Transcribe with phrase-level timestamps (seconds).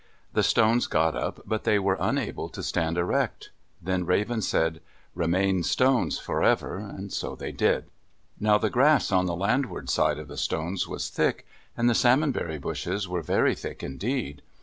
[0.33, 3.51] The stones got up, but they were unable to stand erect.
[3.79, 4.81] Then Raven said,
[5.13, 7.85] "Remain stones forever!" so they did.
[8.39, 11.45] Now the grass on the landward side of the stones was thick,
[11.77, 14.41] and the salmon berry bushes were very thick indeed.